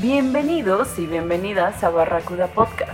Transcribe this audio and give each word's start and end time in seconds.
Bienvenidos 0.00 0.98
y 0.98 1.06
bienvenidas 1.06 1.84
a 1.84 1.90
Barracuda 1.90 2.48
Podcast, 2.48 2.90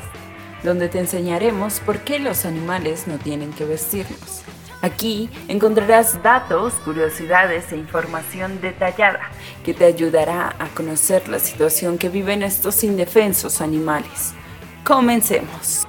donde 0.63 0.91
te 0.91 0.99
enseñaremos 0.99 1.81
por 1.81 2.01
qué 2.01 2.19
los 2.19 2.45
animales 2.45 3.07
no 3.07 3.17
tienen 3.17 3.55
que 3.55 3.65
vestirnos. 3.65 4.43
Aquí 4.83 5.31
encontrarás 5.49 6.23
datos, 6.23 6.75
curiosidades 6.85 7.73
e 7.73 7.79
información 7.79 8.61
detallada 8.61 9.21
que 9.65 9.73
te 9.73 9.87
ayudará 9.87 10.55
a 10.59 10.69
conocer 10.69 11.29
la 11.29 11.39
situación 11.39 11.97
que 11.97 12.11
viven 12.11 12.43
estos 12.43 12.85
indefensos 12.85 13.63
animales. 13.63 14.35
Comencemos. 14.85 15.87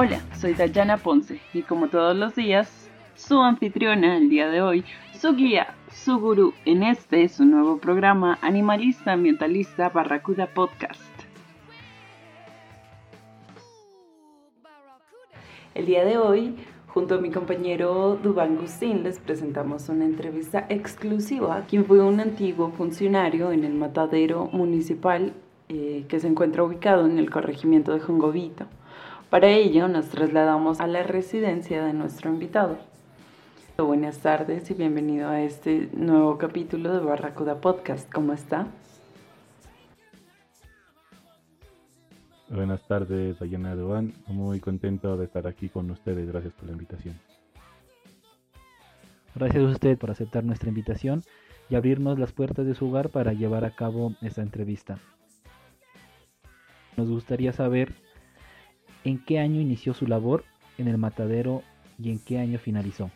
Hola, 0.00 0.20
soy 0.36 0.54
Dayana 0.54 0.96
Ponce 0.96 1.40
y 1.52 1.62
como 1.62 1.88
todos 1.88 2.16
los 2.16 2.36
días, 2.36 2.88
su 3.16 3.42
anfitriona 3.42 4.16
el 4.16 4.28
día 4.28 4.48
de 4.48 4.62
hoy, 4.62 4.84
su 5.12 5.34
guía, 5.34 5.74
su 5.92 6.20
gurú 6.20 6.54
en 6.64 6.84
este 6.84 7.28
su 7.28 7.44
nuevo 7.44 7.78
programa 7.78 8.38
animalista 8.40 9.14
ambientalista 9.14 9.88
Barracuda 9.88 10.46
Podcast. 10.46 11.02
El 15.74 15.86
día 15.86 16.04
de 16.04 16.16
hoy, 16.16 16.54
junto 16.86 17.16
a 17.16 17.18
mi 17.18 17.32
compañero 17.32 18.20
Dubán 18.22 18.54
Gustín, 18.54 19.02
les 19.02 19.18
presentamos 19.18 19.88
una 19.88 20.04
entrevista 20.04 20.64
exclusiva, 20.68 21.64
quien 21.68 21.84
fue 21.84 22.00
un 22.00 22.20
antiguo 22.20 22.70
funcionario 22.70 23.50
en 23.50 23.64
el 23.64 23.74
matadero 23.74 24.48
municipal 24.52 25.32
eh, 25.68 26.04
que 26.06 26.20
se 26.20 26.28
encuentra 26.28 26.62
ubicado 26.62 27.04
en 27.04 27.18
el 27.18 27.30
corregimiento 27.30 27.92
de 27.92 27.98
Jongovito. 27.98 28.68
Para 29.30 29.50
ello 29.50 29.88
nos 29.88 30.08
trasladamos 30.08 30.80
a 30.80 30.86
la 30.86 31.02
residencia 31.02 31.84
de 31.84 31.92
nuestro 31.92 32.30
invitado. 32.30 32.78
Buenas 33.76 34.20
tardes 34.20 34.70
y 34.70 34.74
bienvenido 34.74 35.28
a 35.28 35.42
este 35.42 35.90
nuevo 35.92 36.38
capítulo 36.38 36.94
de 36.94 37.00
Barracuda 37.00 37.60
Podcast. 37.60 38.10
¿Cómo 38.10 38.32
está? 38.32 38.68
Buenas 42.48 42.80
tardes, 42.88 43.42
Ayana 43.42 43.74
Duan. 43.74 44.14
Muy 44.28 44.60
contento 44.60 45.18
de 45.18 45.26
estar 45.26 45.46
aquí 45.46 45.68
con 45.68 45.90
ustedes. 45.90 46.26
Gracias 46.26 46.54
por 46.54 46.64
la 46.64 46.72
invitación. 46.72 47.14
Gracias 49.34 49.62
a 49.62 49.68
usted 49.68 49.98
por 49.98 50.10
aceptar 50.10 50.42
nuestra 50.42 50.70
invitación 50.70 51.22
y 51.68 51.74
abrirnos 51.74 52.18
las 52.18 52.32
puertas 52.32 52.64
de 52.64 52.74
su 52.74 52.88
hogar 52.88 53.10
para 53.10 53.34
llevar 53.34 53.66
a 53.66 53.76
cabo 53.76 54.14
esta 54.22 54.40
entrevista. 54.40 54.98
Nos 56.96 57.10
gustaría 57.10 57.52
saber 57.52 58.07
en 59.04 59.18
qué 59.18 59.38
año 59.38 59.60
inició 59.60 59.94
su 59.94 60.06
labor 60.06 60.44
en 60.78 60.88
el 60.88 60.98
matadero 60.98 61.62
y 61.98 62.10
en 62.10 62.18
qué 62.18 62.38
año 62.38 62.58
finalizó. 62.58 63.10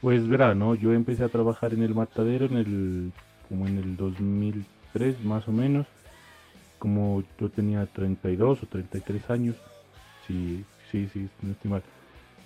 Pues 0.00 0.26
verá, 0.26 0.54
¿no? 0.54 0.74
Yo 0.74 0.92
empecé 0.92 1.24
a 1.24 1.28
trabajar 1.28 1.74
en 1.74 1.82
el 1.82 1.94
matadero 1.94 2.46
en 2.46 2.56
el 2.56 3.12
como 3.50 3.66
en 3.66 3.78
el 3.78 3.96
2003 3.96 5.24
más 5.24 5.46
o 5.48 5.52
menos, 5.52 5.86
como 6.78 7.24
yo 7.38 7.50
tenía 7.50 7.84
32 7.84 8.62
o 8.62 8.66
33 8.66 9.28
años, 9.28 9.56
sí, 10.26 10.64
sí, 10.90 11.08
sí, 11.12 11.28
no 11.42 11.50
estoy 11.50 11.70
mal. 11.70 11.82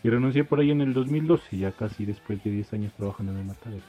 Y 0.03 0.09
renuncié 0.09 0.45
por 0.45 0.61
ahí 0.61 0.71
en 0.71 0.81
el 0.81 0.95
2012, 0.95 1.59
ya 1.59 1.73
casi 1.73 2.07
después 2.07 2.43
de 2.43 2.51
10 2.51 2.73
años 2.73 2.93
trabajando 2.95 3.33
en 3.33 3.39
el 3.39 3.45
matadero. 3.45 3.85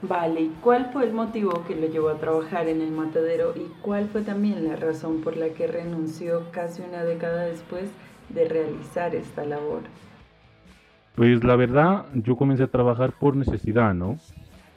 Vale, 0.00 0.42
¿y 0.42 0.48
cuál 0.60 0.90
fue 0.92 1.04
el 1.04 1.12
motivo 1.12 1.64
que 1.66 1.74
lo 1.74 1.88
llevó 1.88 2.08
a 2.10 2.18
trabajar 2.18 2.68
en 2.68 2.80
el 2.80 2.92
matadero 2.92 3.52
y 3.56 3.66
cuál 3.82 4.08
fue 4.08 4.22
también 4.22 4.64
la 4.64 4.76
razón 4.76 5.22
por 5.22 5.36
la 5.36 5.48
que 5.48 5.66
renunció 5.66 6.44
casi 6.52 6.82
una 6.82 7.02
década 7.02 7.46
después 7.46 7.90
de 8.28 8.48
realizar 8.48 9.16
esta 9.16 9.44
labor? 9.44 9.80
Pues 11.16 11.42
la 11.42 11.56
verdad, 11.56 12.06
yo 12.14 12.36
comencé 12.36 12.62
a 12.62 12.68
trabajar 12.68 13.12
por 13.18 13.34
necesidad, 13.34 13.92
¿no? 13.92 14.18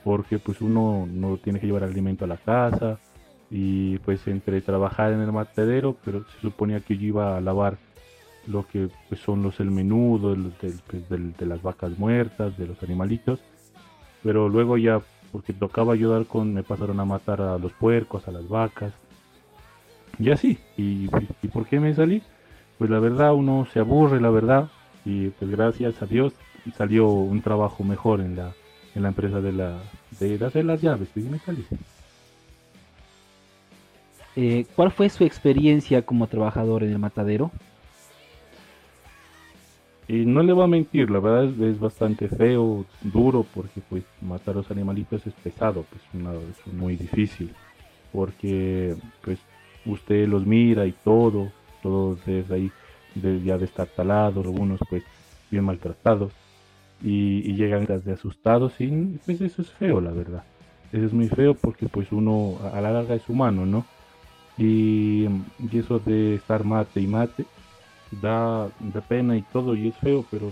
Porque 0.04 0.40
pues 0.40 0.60
uno 0.60 1.08
no 1.08 1.38
tiene 1.38 1.60
que 1.60 1.68
llevar 1.68 1.84
alimento 1.84 2.26
a 2.26 2.28
la 2.28 2.38
casa 2.38 2.98
y 3.52 4.00
pues 4.00 4.28
entre 4.28 4.60
trabajar 4.62 5.14
en 5.14 5.22
el 5.22 5.32
matadero, 5.32 5.96
pero 6.04 6.24
se 6.24 6.40
suponía 6.42 6.80
que 6.80 6.98
yo 6.98 7.06
iba 7.06 7.38
a 7.38 7.42
lavar 7.42 7.78
lo 8.48 8.66
que 8.66 8.90
pues, 9.08 9.22
son 9.22 9.44
los 9.44 9.60
el 9.60 9.70
menudo, 9.70 10.36
pues, 10.60 11.10
de 11.10 11.46
las 11.46 11.62
vacas 11.62 12.00
muertas, 12.00 12.58
de 12.58 12.66
los 12.66 12.82
animalitos 12.82 13.40
pero 14.24 14.50
luego 14.50 14.78
ya 14.78 15.02
porque 15.32 15.54
tocaba 15.54 15.94
ayudar 15.94 16.26
con 16.26 16.54
me 16.54 16.64
pasaron 16.64 17.00
a 17.00 17.06
matar 17.06 17.42
a 17.42 17.58
los 17.58 17.72
puercos, 17.74 18.28
a 18.28 18.32
las 18.32 18.48
vacas 18.48 18.94
y 20.20 20.30
así. 20.30 20.58
¿Y, 20.78 21.10
y 21.42 21.48
por 21.48 21.66
qué 21.66 21.80
me 21.80 21.94
salí? 21.94 22.22
Pues 22.78 22.90
la 22.90 23.00
verdad 23.00 23.34
uno 23.34 23.68
se 23.72 23.80
aburre, 23.80 24.20
la 24.20 24.30
verdad, 24.30 24.70
y 25.06 25.30
pues 25.30 25.52
gracias 25.52 26.02
a 26.02 26.06
Dios 26.06 26.34
salió 26.78 27.08
un 27.08 27.42
trabajo 27.42 27.84
mejor 27.84 28.22
en 28.22 28.36
la, 28.36 28.54
en 28.96 29.04
la 29.04 29.10
empresa 29.10 29.40
de, 29.40 29.52
la, 29.52 29.80
de 30.20 30.44
hacer 30.46 30.66
las 30.66 30.82
llaves, 30.82 31.10
y 31.16 31.22
me 31.22 31.40
salí. 31.40 31.66
Eh, 34.36 34.66
¿Cuál 34.76 34.92
fue 34.92 35.10
su 35.10 35.24
experiencia 35.24 36.04
como 36.04 36.28
trabajador 36.28 36.84
en 36.84 36.92
el 36.92 37.00
matadero? 37.00 37.52
Y 40.12 40.26
no 40.26 40.44
le 40.44 40.52
voy 40.52 40.66
a 40.66 40.68
mentir, 40.68 41.10
la 41.10 41.22
verdad 41.22 41.46
es, 41.64 41.80
bastante 41.80 42.28
feo, 42.28 42.84
duro, 43.02 43.46
porque 43.54 43.80
pues 43.90 44.04
matar 44.20 44.56
a 44.56 44.58
los 44.58 44.70
animalitos 44.70 45.26
es 45.26 45.34
pesado, 45.36 45.86
pues 45.90 46.02
es 46.04 46.74
muy 46.74 46.98
difícil, 46.98 47.50
porque 48.12 48.94
pues 49.22 49.40
usted 49.86 50.28
los 50.28 50.46
mira 50.46 50.86
y 50.86 50.92
todo, 50.92 51.50
todos 51.82 52.20
desde 52.26 52.54
ahí 52.54 52.72
ya 53.46 53.58
de 53.58 53.64
estar 53.64 53.88
talados, 53.88 54.46
algunos 54.46 54.82
pues 54.90 55.02
bien 55.50 55.64
maltratados, 55.64 56.34
y, 57.02 57.54
llegan 57.54 57.86
de 57.86 58.12
asustados 58.12 58.82
y 58.82 58.90
pues 59.26 59.40
eso 59.40 59.62
es 59.62 59.72
feo, 59.72 60.02
la 60.02 60.12
verdad. 60.12 60.44
Eso 60.92 61.06
es 61.06 61.14
muy 61.14 61.30
feo 61.30 61.54
porque 61.54 61.88
pues 61.88 62.12
uno 62.12 62.58
a 62.74 62.82
la 62.82 62.92
larga 62.92 63.16
es 63.16 63.30
humano, 63.30 63.66
¿no? 63.66 63.86
Y, 64.58 65.24
y 65.72 65.80
eso 65.80 66.00
de 66.00 66.36
estar 66.36 66.66
mate 66.66 67.00
y 67.00 67.08
mate, 67.08 67.46
da, 68.12 68.70
da 68.80 69.02
pena 69.02 69.38
y 69.38 69.42
todo 69.42 69.76
y 69.76 69.90
es 69.90 69.96
feo, 69.98 70.26
pero 70.30 70.52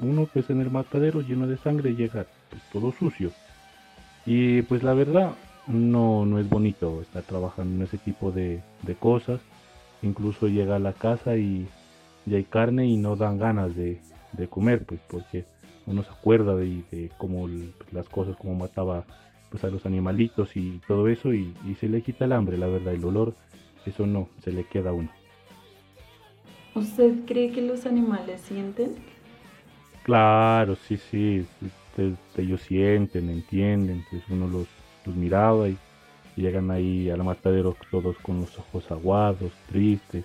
uno 0.00 0.28
que 0.32 0.40
es 0.40 0.50
en 0.50 0.60
el 0.60 0.70
matadero 0.70 1.20
lleno 1.20 1.46
de 1.46 1.56
sangre 1.56 1.94
llega 1.94 2.26
pues, 2.50 2.62
todo 2.72 2.92
sucio. 2.92 3.32
Y 4.26 4.62
pues 4.62 4.82
la 4.82 4.94
verdad 4.94 5.32
no, 5.66 6.26
no 6.26 6.38
es 6.38 6.48
bonito 6.48 7.00
estar 7.02 7.22
trabajando 7.22 7.76
en 7.76 7.82
ese 7.82 7.98
tipo 7.98 8.30
de, 8.30 8.62
cosas. 9.00 9.40
Incluso 10.02 10.48
llega 10.48 10.76
a 10.76 10.80
la 10.80 10.92
casa 10.92 11.36
y, 11.36 11.66
ya 12.26 12.36
hay 12.36 12.44
carne 12.44 12.86
y 12.86 12.96
no 12.96 13.16
dan 13.16 13.38
ganas 13.38 13.74
de, 13.74 14.00
comer, 14.50 14.84
pues 14.84 15.00
porque 15.08 15.44
uno 15.86 16.02
se 16.02 16.10
acuerda 16.10 16.54
de, 16.54 16.82
de 16.90 17.10
cómo 17.16 17.48
las 17.90 18.08
cosas, 18.08 18.36
como 18.36 18.54
mataba 18.54 19.04
pues 19.50 19.64
a 19.64 19.68
los 19.68 19.86
animalitos 19.86 20.56
y 20.56 20.80
todo 20.86 21.08
eso 21.08 21.32
y, 21.32 21.54
y 21.66 21.74
se 21.76 21.88
le 21.88 22.02
quita 22.02 22.26
el 22.26 22.32
hambre, 22.32 22.58
la 22.58 22.66
verdad, 22.66 22.92
el 22.92 23.04
olor, 23.04 23.34
eso 23.86 24.06
no, 24.06 24.28
se 24.44 24.52
le 24.52 24.64
queda 24.64 24.90
a 24.90 24.92
uno. 24.92 25.10
¿Usted 26.78 27.12
cree 27.26 27.50
que 27.50 27.60
los 27.60 27.86
animales 27.86 28.40
sienten? 28.42 28.94
Claro, 30.04 30.76
sí, 30.76 30.96
sí, 30.96 31.44
ellos 32.36 32.60
sienten, 32.62 33.28
entienden, 33.30 34.04
pues 34.08 34.22
uno 34.30 34.46
los, 34.46 34.68
miraba 35.16 35.68
y, 35.68 35.76
llegan 36.36 36.70
ahí 36.70 37.10
al 37.10 37.24
matadero 37.24 37.76
todos 37.90 38.16
con 38.18 38.42
los 38.42 38.56
ojos 38.60 38.88
aguados, 38.92 39.50
tristes, 39.68 40.24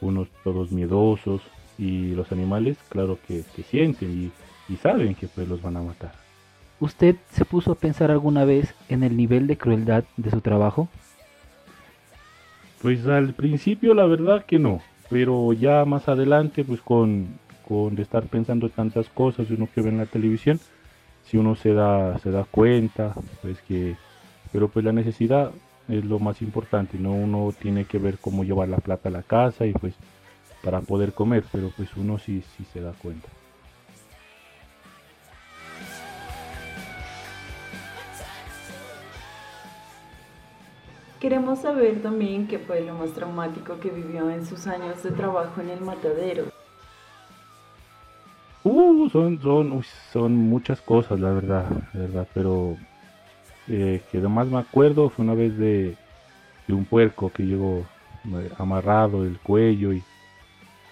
unos 0.00 0.28
todos 0.42 0.72
miedosos 0.72 1.42
y 1.76 2.14
los 2.14 2.32
animales, 2.32 2.78
claro 2.88 3.18
que, 3.28 3.42
sienten 3.70 4.32
y, 4.68 4.72
y 4.72 4.76
saben 4.78 5.14
que 5.14 5.28
pues 5.28 5.46
los 5.46 5.60
van 5.60 5.76
a 5.76 5.82
matar. 5.82 6.14
¿Usted 6.80 7.16
se 7.32 7.44
puso 7.44 7.72
a 7.72 7.74
pensar 7.74 8.10
alguna 8.10 8.46
vez 8.46 8.74
en 8.88 9.02
el 9.02 9.14
nivel 9.14 9.46
de 9.46 9.58
crueldad 9.58 10.04
de 10.16 10.30
su 10.30 10.40
trabajo? 10.40 10.88
Pues 12.80 13.06
al 13.06 13.34
principio 13.34 13.92
la 13.92 14.06
verdad 14.06 14.46
que 14.46 14.58
no, 14.58 14.80
pero 15.08 15.52
ya 15.52 15.84
más 15.84 16.08
adelante, 16.08 16.64
pues 16.64 16.80
con, 16.80 17.38
con 17.66 17.98
estar 17.98 18.24
pensando 18.24 18.68
tantas 18.68 19.08
cosas, 19.08 19.50
uno 19.50 19.68
que 19.72 19.82
ve 19.82 19.90
en 19.90 19.98
la 19.98 20.06
televisión, 20.06 20.60
si 21.24 21.36
uno 21.36 21.56
se 21.56 21.74
da, 21.74 22.18
se 22.18 22.30
da 22.30 22.44
cuenta, 22.44 23.14
pues 23.42 23.60
que, 23.62 23.96
pero 24.52 24.68
pues 24.68 24.84
la 24.84 24.92
necesidad 24.92 25.50
es 25.88 26.04
lo 26.04 26.18
más 26.18 26.42
importante, 26.42 26.98
¿no? 26.98 27.12
Uno 27.12 27.52
tiene 27.58 27.84
que 27.84 27.98
ver 27.98 28.18
cómo 28.18 28.44
llevar 28.44 28.68
la 28.68 28.78
plata 28.78 29.08
a 29.08 29.12
la 29.12 29.22
casa 29.22 29.66
y 29.66 29.72
pues 29.72 29.94
para 30.62 30.80
poder 30.80 31.12
comer, 31.12 31.44
pero 31.52 31.70
pues 31.76 31.96
uno 31.96 32.18
sí, 32.18 32.42
sí 32.56 32.64
se 32.72 32.80
da 32.80 32.92
cuenta. 32.92 33.28
Queremos 41.20 41.60
saber 41.60 42.02
también 42.02 42.46
qué 42.46 42.58
fue 42.58 42.82
lo 42.82 42.94
más 42.94 43.12
traumático 43.12 43.78
que 43.80 43.90
vivió 43.90 44.30
en 44.30 44.44
sus 44.44 44.66
años 44.66 45.02
de 45.02 45.10
trabajo 45.12 45.60
en 45.60 45.70
el 45.70 45.80
matadero. 45.80 46.44
Uh, 48.64 49.08
son, 49.10 49.40
son, 49.40 49.84
son 50.12 50.34
muchas 50.34 50.80
cosas, 50.80 51.20
la 51.20 51.30
verdad, 51.30 51.66
verdad, 51.94 52.26
pero 52.34 52.76
eh, 53.68 54.02
que 54.10 54.18
además 54.18 54.48
me 54.48 54.58
acuerdo 54.58 55.08
fue 55.08 55.24
una 55.24 55.34
vez 55.34 55.56
de, 55.56 55.96
un 56.68 56.84
puerco 56.84 57.30
que 57.30 57.44
llegó 57.44 57.86
eh, 58.24 58.50
amarrado 58.58 59.24
el 59.24 59.38
cuello 59.38 59.92
y, 59.92 60.02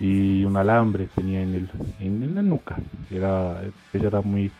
y 0.00 0.44
un 0.44 0.56
alambre 0.56 1.08
tenía 1.14 1.42
en, 1.42 1.54
el, 1.54 1.70
en, 2.00 2.34
la 2.34 2.42
nuca. 2.42 2.76
Era, 3.10 3.62
era 3.92 4.20
muy, 4.20 4.50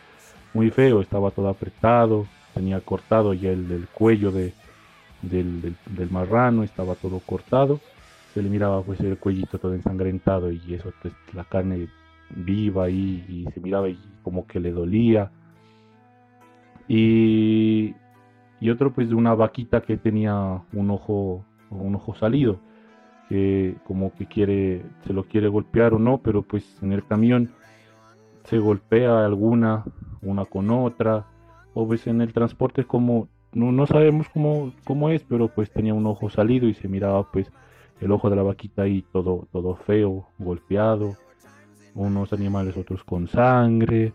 muy 0.53 0.69
feo, 0.69 1.01
estaba 1.01 1.31
todo 1.31 1.49
apretado, 1.49 2.27
tenía 2.53 2.79
cortado 2.81 3.33
ya 3.33 3.51
el, 3.51 3.87
cuello 3.93 4.31
de, 4.31 4.53
del, 5.29 5.75
del, 5.89 6.09
marrano, 6.09 6.63
estaba 6.63 6.95
todo 6.95 7.19
cortado. 7.19 7.79
Se 8.33 8.41
le 8.41 8.49
miraba 8.49 8.81
pues 8.81 8.99
el 8.99 9.17
cuellito 9.17 9.59
todo 9.59 9.73
ensangrentado 9.73 10.51
y 10.51 10.73
eso, 10.73 10.91
pues, 11.01 11.13
la 11.33 11.45
carne 11.45 11.87
viva 12.29 12.89
y, 12.89 13.45
se 13.53 13.59
miraba 13.59 13.89
y 13.89 13.97
como 14.23 14.45
que 14.47 14.59
le 14.59 14.71
dolía. 14.71 15.31
Y, 16.87 17.95
y 18.59 18.69
otro 18.69 18.93
pues 18.93 19.09
de 19.09 19.15
una 19.15 19.33
vaquita 19.35 19.81
que 19.81 19.97
tenía 19.97 20.61
un 20.73 20.91
ojo, 20.91 21.43
un 21.69 21.95
ojo 21.95 22.15
salido, 22.15 22.59
que 23.29 23.75
como 23.85 24.13
que 24.13 24.25
quiere, 24.25 24.85
se 25.05 25.13
lo 25.13 25.23
quiere 25.23 25.47
golpear 25.47 25.93
o 25.93 25.99
no, 25.99 26.19
pero 26.19 26.41
pues 26.43 26.77
en 26.81 26.91
el 26.91 27.05
camión 27.05 27.51
se 28.43 28.59
golpea 28.59 29.25
alguna, 29.25 29.83
una 30.21 30.45
con 30.45 30.69
otra, 30.69 31.25
o 31.73 31.87
pues 31.87 32.07
en 32.07 32.21
el 32.21 32.33
transporte 32.33 32.85
como, 32.85 33.27
no, 33.55 33.71
no 33.71 33.87
sabemos 33.87 34.27
cómo, 34.29 34.71
cómo 34.83 35.09
es, 35.09 35.23
pero 35.23 35.47
pues 35.47 35.71
tenía 35.71 35.93
un 35.93 36.05
ojo 36.05 36.29
salido 36.29 36.67
y 36.67 36.73
se 36.75 36.87
miraba 36.87 37.31
pues 37.31 37.51
el 38.01 38.11
ojo 38.11 38.29
de 38.29 38.35
la 38.35 38.43
vaquita 38.43 38.83
ahí 38.83 39.03
todo, 39.11 39.47
todo 39.51 39.75
feo, 39.75 40.27
golpeado, 40.37 41.15
unos 41.95 42.33
animales 42.33 42.77
otros 42.77 43.03
con 43.03 43.27
sangre, 43.27 44.13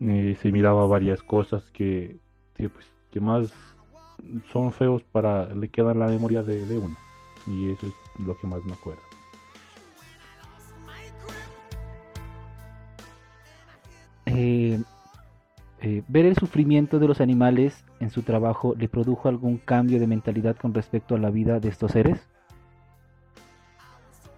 eh, 0.00 0.36
se 0.40 0.50
miraba 0.50 0.86
varias 0.86 1.22
cosas 1.22 1.70
que, 1.70 2.18
que, 2.54 2.68
pues, 2.70 2.86
que 3.10 3.20
más 3.20 3.52
son 4.50 4.72
feos 4.72 5.02
para 5.04 5.54
le 5.54 5.68
quedan 5.68 5.98
la 5.98 6.06
memoria 6.06 6.42
de, 6.42 6.64
de 6.66 6.78
uno. 6.78 6.96
Y 7.46 7.70
eso 7.70 7.86
es 7.86 8.26
lo 8.26 8.36
que 8.38 8.46
más 8.46 8.64
me 8.64 8.72
acuerdo. 8.72 9.02
Eh, 14.26 14.80
eh, 15.82 16.02
ver 16.08 16.24
el 16.24 16.36
sufrimiento 16.36 16.98
de 16.98 17.08
los 17.08 17.20
animales 17.20 17.84
en 18.00 18.10
su 18.10 18.22
trabajo 18.22 18.74
le 18.78 18.88
produjo 18.88 19.28
algún 19.28 19.58
cambio 19.58 20.00
de 20.00 20.06
mentalidad 20.06 20.56
con 20.56 20.72
respecto 20.72 21.14
a 21.14 21.18
la 21.18 21.30
vida 21.30 21.60
de 21.60 21.68
estos 21.68 21.92
seres 21.92 22.26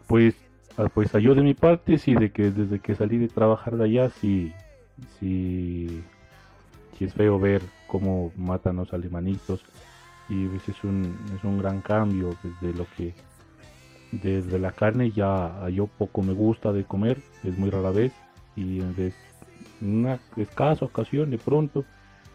pues 0.06 0.34
ah, 0.76 0.88
pues 0.92 1.12
yo 1.12 1.34
de 1.34 1.42
mi 1.42 1.54
parte 1.54 1.98
sí 1.98 2.14
de 2.14 2.32
que 2.32 2.50
desde 2.50 2.80
que 2.80 2.94
salí 2.94 3.18
de 3.18 3.28
trabajar 3.28 3.76
de 3.76 3.84
allá 3.84 4.10
sí 4.10 4.52
sí 5.20 6.02
sí 6.98 7.04
es 7.04 7.14
feo 7.14 7.38
ver 7.38 7.62
cómo 7.86 8.32
matan 8.36 8.76
los 8.76 8.92
alemanitos. 8.92 9.64
Y 10.28 10.46
es 10.46 10.84
un, 10.84 11.16
es 11.36 11.44
un 11.44 11.58
gran 11.58 11.82
cambio 11.82 12.34
desde 12.42 12.76
lo 12.76 12.86
que 12.96 13.14
desde 14.10 14.58
la 14.58 14.72
carne 14.72 15.10
ya 15.10 15.68
yo 15.68 15.86
poco 15.86 16.22
me 16.22 16.32
gusta 16.32 16.72
de 16.72 16.84
comer 16.84 17.18
es 17.42 17.58
muy 17.58 17.68
rara 17.68 17.90
vez 17.90 18.12
y 18.56 18.80
en 18.80 19.12
una 19.80 20.18
escasa 20.36 20.84
ocasión 20.84 21.30
de 21.30 21.38
pronto 21.38 21.84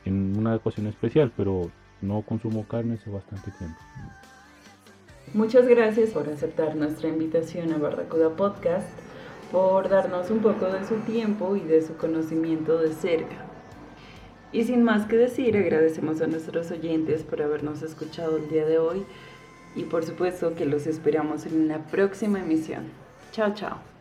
en 0.06 0.38
una 0.38 0.56
ocasión 0.56 0.88
especial 0.88 1.32
pero 1.36 1.72
no 2.02 2.22
consumo 2.22 2.66
carne 2.68 2.96
hace 2.96 3.10
bastante 3.10 3.52
tiempo 3.52 3.80
muchas 5.34 5.68
gracias 5.68 6.10
por 6.12 6.30
aceptar 6.30 6.76
nuestra 6.76 7.10
invitación 7.10 7.74
a 7.74 7.78
Barracuda 7.78 8.30
Podcast 8.30 8.88
por 9.52 9.90
darnos 9.90 10.30
un 10.30 10.40
poco 10.40 10.66
de 10.66 10.86
su 10.86 10.96
tiempo 11.00 11.56
y 11.56 11.62
de 11.62 11.82
su 11.82 11.96
conocimiento 11.98 12.78
de 12.78 12.94
cerca 12.94 13.50
y 14.52 14.64
sin 14.64 14.84
más 14.84 15.06
que 15.06 15.16
decir, 15.16 15.56
agradecemos 15.56 16.22
a 16.22 16.28
nuestros 16.28 16.72
oyentes 16.72 17.24
por 17.24 17.42
habernos 17.42 17.84
escuchado 17.84 18.38
el 18.38 18.50
día 18.50 18.66
de 18.66 18.80
hoy 18.80 19.06
y 19.76 19.84
por 19.84 20.04
supuesto 20.04 20.56
que 20.56 20.66
los 20.66 20.88
esperamos 20.88 21.46
en 21.46 21.62
una 21.62 21.86
próxima 21.86 22.40
emisión. 22.40 22.86
Chao, 23.32 23.54
chao. 23.54 23.99